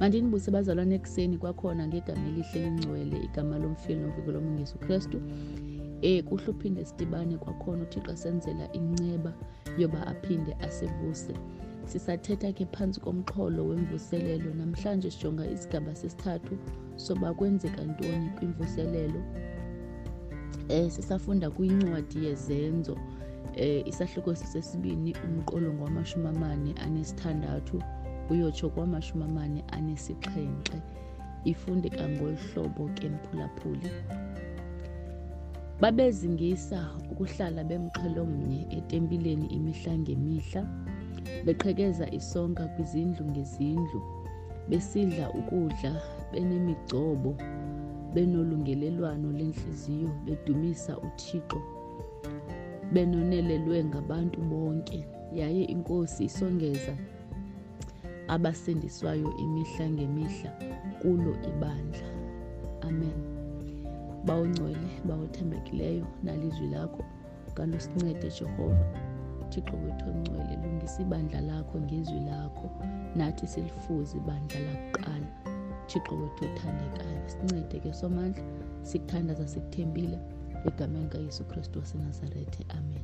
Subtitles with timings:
[0.00, 6.48] mandinibuse bazalwane ekuseni kwakhona ngegama elihle lingcwele igama lomfeli noviko lomngesu yesu kristu um kuhle
[6.48, 9.32] uphinde sidibane kwakhona uthixo senzela inceba
[9.78, 11.34] yoba aphinde asivuse.
[11.84, 16.58] Sisathetha ke phantsi komxholo wemvuselelo namhlanje sijonga isigaba sesithathu
[16.96, 19.20] soba kwenzeka ntoni kwimvuselelo.
[20.70, 27.82] Um sisafunda kwincwadi yezenzo um isahluko sisesibini umqolo ngowamashumi amane anesithandathu
[28.30, 30.78] uyotsho kwamashumi amane anesixhenxe
[31.44, 33.90] ifundeka ngolu hlobo ke mphulaphuli.
[35.80, 36.78] Babezingisa
[37.10, 40.62] ukuhlala bemxhelomnye etempileni imihla ngemihla
[41.44, 44.00] beqhekeza isonka kwizindlu ngezindlu
[44.68, 45.92] besidla ukudla
[46.32, 47.30] benemigcobo
[48.14, 51.60] benolungelelwano lentliziyo bedumisa uthixo
[52.92, 55.00] benonelelwe ngabantu bonke.
[55.32, 56.94] Yaye inkosi isongeza
[58.28, 60.50] abasindiswayo imihla ngemihla
[61.00, 62.08] kulo ibandla.
[62.80, 63.18] Amen.
[64.24, 67.04] Bawungcwele bawuthembekileyo nalizwi lakho.
[67.54, 68.86] Kalusincede jehova.
[69.50, 72.70] Thixo wethu ongcwele lungisa ibandla lakho ngezwi lakho
[73.16, 75.28] nathi silifuze ibandla lakuqala.
[75.86, 78.44] Thixo wethu othandekayo sincede ke somandla
[78.82, 80.18] sikuthandaza sikuthembile
[80.66, 82.66] egameni kayesu kristu wasenazarethe.
[82.68, 83.02] Amen.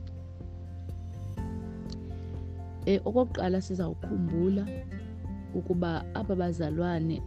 [2.86, 4.66] Um okokuqala sizawukhumbula
[5.54, 7.22] ukuba aba bazalwane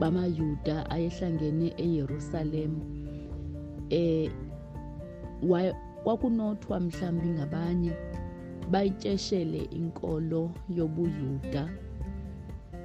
[0.00, 2.72] bamayuda ayehlangene eyerusalem
[3.92, 4.30] um
[6.04, 7.92] kwakunothwa mhlawumbi ngabanye
[8.70, 11.68] bayityeshele inkolo yobuyuda.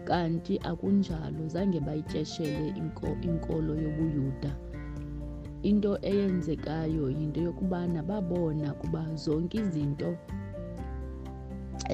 [0.05, 2.67] Kanti akunjalo zange bayityeshele
[3.27, 4.51] inkolo yobuyuda.
[5.63, 10.17] Into eyenzekayo yinto yokubana babona kuba zonke izinto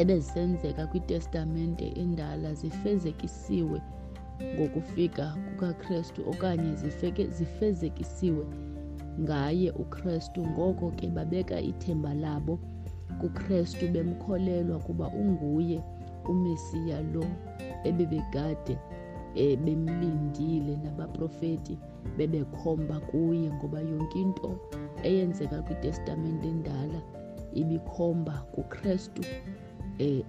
[0.01, 3.81] ebezisenzeka kwitestamente endala zifezekisiwe
[4.55, 6.71] ngokufika kukakrestu okanye
[7.37, 8.45] zifezekisiwe
[9.21, 12.59] ngaye ukrestu ngoko ke babeka ithemba labo
[13.21, 15.79] kukrestu bemkholelwa kuba unguye
[16.29, 17.25] umesiya lo
[17.83, 18.77] ebebegade
[19.35, 21.77] e, bemlindile nabaprofeti
[22.17, 24.49] bebekhomba kuye ngoba yonke into
[25.03, 26.99] eyenzeka kwitestamente endala
[27.53, 29.21] ibikhomba kukrestu
[29.99, 30.23] um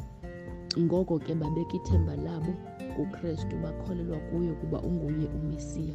[0.79, 2.53] ngoko ke babeka ithemba labo
[2.97, 5.95] kukrestu bakholelwa kuye kuba unguye umesiya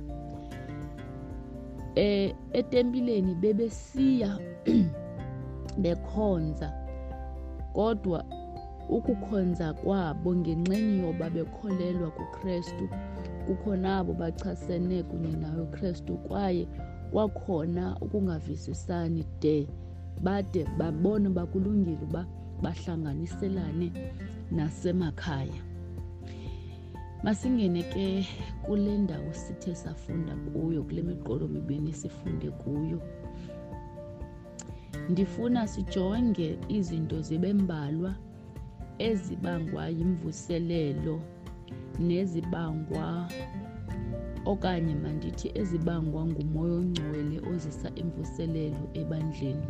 [1.97, 4.40] um etempileni bebesiya
[5.81, 6.74] bekhonza
[7.74, 8.25] kodwa
[8.90, 12.90] ukukhonza kwabo ngenxeni yoba bekholelwa kukrestu
[13.46, 16.68] kukho nabo bachasene kunye nayo kristu kwaye
[17.12, 19.68] kwakhona ukungavisisani de
[20.22, 22.25] bade babone bakulungile uba
[22.62, 23.92] bahlanganiselane
[24.52, 25.62] nasemakhaya.
[27.24, 28.28] Masingene ke
[28.66, 33.02] kule ndawo sithe safunda kuyo kule miqolo mibini sifunde kuyo
[35.09, 38.16] ndifuna sijonge izinto zibe mbalwa
[39.00, 41.22] ezibangwa yimvuselelo
[42.00, 43.30] nezibangwa
[44.46, 49.68] okanye mandithi ezibangwa ngumoya ongcwele ozisa imvuselelo ebandleni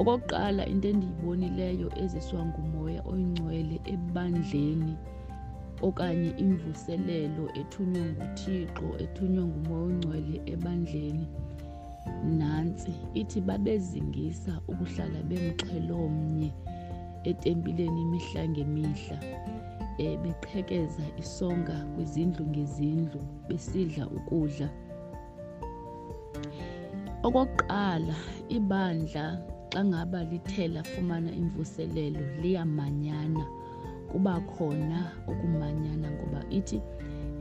[0.00, 4.94] okokuqala into endiyibonileyo eziswa ngumoya oyingcwele ebandleni
[5.86, 11.26] okanye imvuselelo ethunywa nguthixo ethunywa ngumoya ongcwele ebandleni
[12.38, 12.92] nantsi.
[13.20, 16.50] Ithi babezingisa ukuhlala bemxhelomnye
[17.30, 19.18] etempileni imihla ngemihla
[20.04, 24.68] um beqhekeza isonka kwizindlu ngezindlu besidla ukudla.
[27.26, 28.16] Okokuqala
[28.56, 29.24] ibandla
[29.72, 33.44] xa ngaba lithe lafumana imvuselelo liyamanyana
[34.10, 36.78] kuba khona ukumanyana ngoba ithi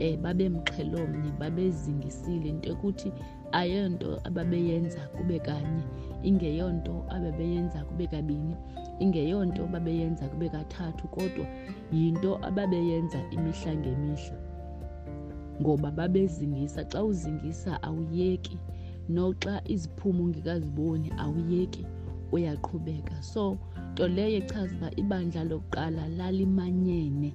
[0.02, 3.12] um babemxhelomnye babezingisile into yokuthi
[3.52, 5.84] ayonto ababeyenza kube kanye
[6.24, 8.56] ingeyonto ababeyenza kube kabini
[9.00, 11.46] ingeyonto babeyenza kube kathathu kodwa
[11.92, 14.38] yinto ababeyenza imihla ngemihla.
[15.62, 18.58] Ngoba babezingisa xa uzingisa awuyeki
[19.10, 21.86] noxa iziphumo ungekaziboni awuyeki
[22.32, 23.24] uyaqhubeka.
[23.24, 23.58] So
[23.94, 27.30] nto leyo echaza uba ibandla lokuqala lalimanyene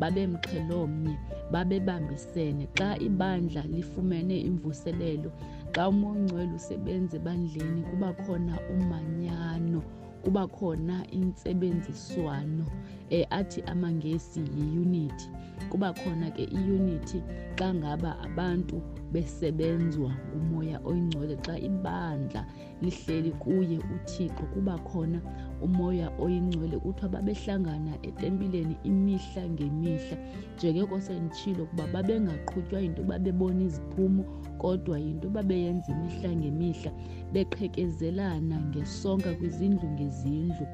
[0.00, 1.16] babemxhelomnye
[1.52, 2.68] babebambisene.
[2.78, 5.30] Xa ibandla lifumene imvuselelo
[5.74, 9.80] xa umongcwele usebenza ebandleni kuba khona umanyano
[10.24, 12.64] kuba khona intsebenziswano
[13.10, 15.28] um athi amangesi yi-unity.
[15.70, 17.22] Kuba khona ke i-unity
[17.58, 22.46] xa ngaba abantu besebenzwa ngumoya oyingcwele xa ibandla
[22.82, 24.44] lihleli kuye uthixo.
[24.54, 25.20] Kuba khona
[25.62, 30.16] umoya oyingcwele kuthiwa babehlangana etempileni imihla ngemihla.
[30.56, 34.24] Njengeko senditshilo ukuba babengaqhutywa yinto babebona iziphumo
[34.58, 36.90] kodwa yinto babeyenza imihla ngemihla.
[37.32, 40.66] Beqhekezelana ngesonka kwizindlu ngezindlu.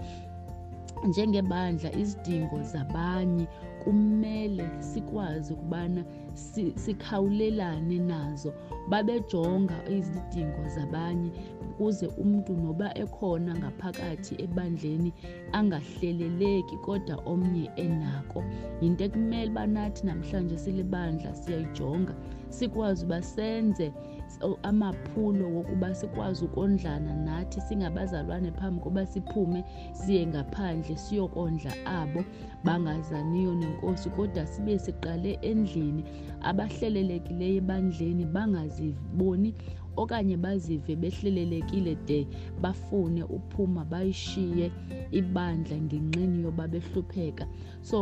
[1.07, 3.47] Njengebandla izidingo zabanye
[3.85, 6.05] kumele sikwazi ukubana
[6.77, 8.53] sikhawulelane nazo
[8.89, 11.31] babejonga izidingo zabanye
[11.63, 15.11] ukuze umntu noba ekhona ngaphakathi ebandleni
[15.53, 18.41] angahleleleki kodwa omnye enako.
[18.81, 22.15] Yinto ekumele uba nathi namhlanje silibandla siyayijonga
[22.57, 23.93] sikwazi uba senze
[24.63, 32.25] amaphulo wokuba sikwazi ukondlana nathi singabazalwane phambi koba siphume siye ngaphandle siyokondla abo
[32.65, 36.05] bangazaniyo nenkosi kodwa sibe siqale endlini.
[36.43, 39.55] Abahlelelekileyo ebandleni bangaziboni
[40.03, 42.27] okanye bazive behlelelekile de
[42.63, 44.71] bafune uphuma bayishiye
[45.11, 47.45] ibandla ngenxeni yoba behlupheka.
[47.83, 47.97] So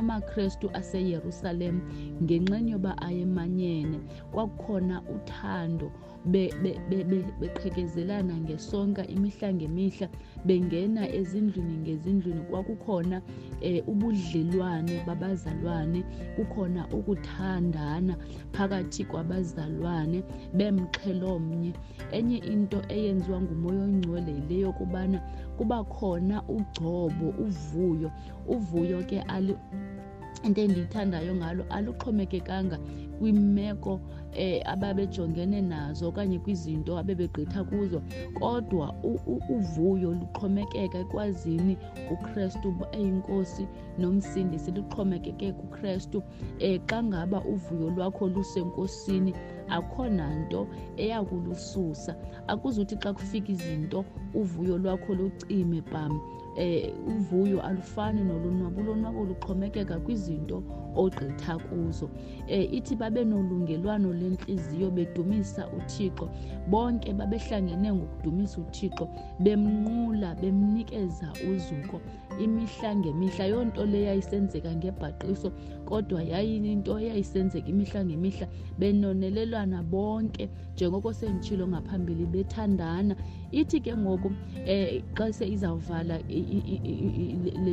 [0.00, 1.76] amakrestu aseyerusalem
[2.22, 3.98] ngenxeni yoba ayemanyene
[4.32, 5.88] kwakukhona uthando
[6.26, 10.08] beqhekezelana be, be, ngesonka imihla ngemihla
[10.44, 13.22] bengena ezindlwini ngezindlwini kwakukhona
[13.60, 16.04] eh, ubudlelwane babazalwane
[16.36, 18.16] kukhona ukuthandana
[18.52, 20.22] phakathi kwabazalwane
[20.56, 21.72] bemxhelomnye.
[22.12, 25.18] Enye into eyenziwa ngumoya oyingcwele yile yokubana
[25.56, 28.10] kuba khona ugcobo uvuyo.
[28.46, 29.18] Uvuyo ke
[30.44, 32.78] into endiyithandayo ngalo aluxhomekekanga
[33.18, 34.00] kwimeko
[34.32, 38.02] eh ababejongene nazo okanye kwizinto abebegqitha kuzo.
[38.38, 38.94] Kodwa
[39.50, 41.76] uvuyo luxhomekeka ekwazini
[42.14, 43.66] uKristu eyinkosi
[43.98, 46.22] nomsindisi luxhomekeke kuKristu
[46.58, 49.34] eh xa ngaba uvuyo lwakho lusenkosini
[49.68, 50.66] akho nanto
[50.96, 52.14] eyakulususa.
[52.46, 54.04] Akuzuthi xa kufika izinto
[54.34, 56.20] uvuyo lwakho lucime pam.
[56.56, 58.80] Eh uvuyo alufani nolonwabo.
[58.80, 60.62] Ulonwabo luxhomekeka kwizinto
[60.96, 62.10] ogqitha kuzo.
[62.48, 66.28] Eh ithi babe nolungelwano lenhliziyo bedumisa uThixo.
[66.68, 69.08] Bonke babehlangene ngokudumisa uThixo
[69.40, 72.00] bemnqula bemnikeza uzuko
[72.44, 75.52] imihla ngemihla yonto le yayisenzeka ngebhaqiso
[75.88, 78.46] kodwa yayinto eyayisenzeka imihla ngemihla.
[78.78, 83.14] Benonelelwana bonke njengoko senditshilo ngaphambili bethandana.
[83.52, 84.30] Ithi ke ngoku
[84.66, 86.18] eh xa se izawuvala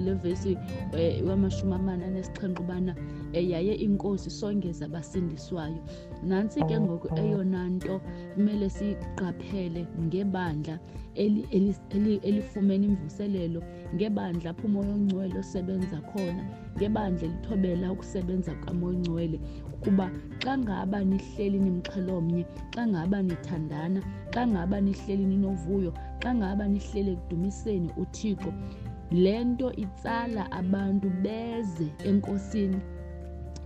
[0.05, 0.57] le vesi
[0.93, 2.95] eh, wamashumi amane anesixhenxe ubana
[3.33, 5.77] eh, yaye inkosi songeza abasindiswayo
[6.23, 8.01] nantsi ke ngoku eyona nto
[8.33, 10.79] kumele siyiqaphele ngebandla
[12.23, 13.61] elifumene imvuselelo
[13.95, 16.43] ngebandla apho umoya ongcwele osebenza khona
[16.75, 19.37] ngebandla elithobela ukusebenza kamoya ongcwele
[19.73, 20.05] ukuba
[20.43, 22.43] xa ngaba nihleli nimxhelomnye
[22.73, 23.99] xa ngaba nithandana
[24.33, 28.51] xa ngaba nihleli ninovuyo xa ngaba nihleli ekudumiseni uthixo
[29.23, 32.79] le nto itsala abantu beze enkosini.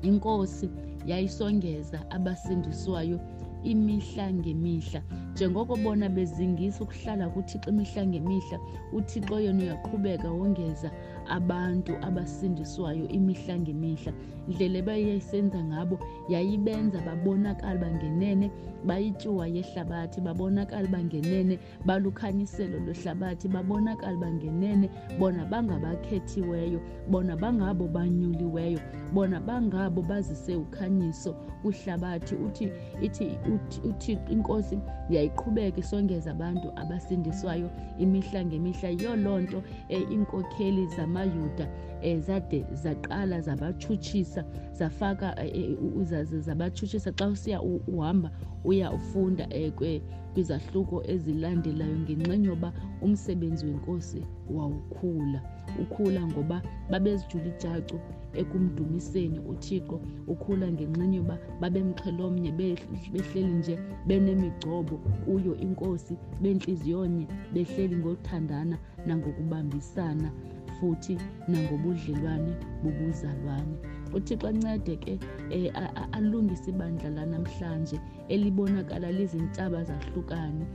[0.08, 0.68] Inkosi
[1.10, 3.18] yayisongeza abasindiswayo
[3.64, 5.02] imihla ngemihla.
[5.34, 8.60] Njengoko bona bezingisa ukuhlala kuthixo imihla ngemihla
[8.94, 10.92] uthixo yena uyaqhubeka wongeza
[11.30, 14.14] abantu abasindiswayo imihla ngemihla.
[14.48, 16.00] Indlela ebayayisenza ngabo
[16.30, 18.52] yayibenza babonakala bangenene
[18.86, 24.90] bayityuwa yehlabathi babonakala bangenene balukhanyiselo lwehlabathi babonakala bangenene.
[25.20, 28.80] Bona bangabakhethiweyo bona bangabo banyuliweyo
[29.14, 32.36] bona bangabo bazise ukhanyiso kwihlabathi.
[32.36, 33.38] Uthi ithi
[33.84, 34.80] uthi inkosi
[35.10, 38.90] yayiqhubeka isongeza abantu abasindiswayo imihla ngemihla.
[38.90, 41.68] Yiyo loo nto um iinkokheli zamayuda
[42.04, 45.36] um zade zaqala zabatshutshisa zafaka
[46.40, 47.12] zabatshutshisa.
[47.12, 48.32] Xa usiya uhamba
[48.64, 50.00] uya ufunda um
[50.34, 55.42] kwizahluko ezilandelayo ngenxeni yoba umsebenzi wenkosi wawukhula.
[55.82, 58.00] Ukhula ngoba babezijula ijacu
[58.34, 62.52] ekumdumiseni uthixo ukhula ngenxeni yoba babemxhelomnye
[63.14, 63.76] behleli nje
[64.08, 70.30] benemigcobo kuyo inkosi bentliziyonye behleli ngothandana nangokubambisana
[70.80, 73.76] futhi nangobudlelwane bobuzalwane
[74.14, 75.14] uthixo ancede ke
[75.56, 77.98] um alungise ibandla lanamhlanje
[78.34, 80.66] elibonakala lizintaba zahlukane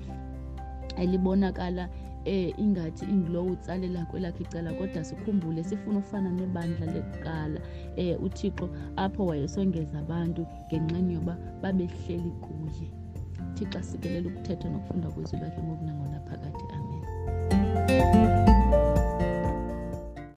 [0.97, 1.89] elibonakala
[2.27, 7.61] eh ingathi ingilowo utsalela kwelakhe icala kodwa sikhumbule sifuna ufana nebandla lekuqala.
[7.97, 12.89] Eh uthixo apho wayesongeza abantu ngenxeni yoba babehleli kuye.
[13.55, 16.65] Thixo asikelela ukuthetha nokufunda kwezwi lakhe ngokunangona phakathi.
[16.75, 18.36] Amen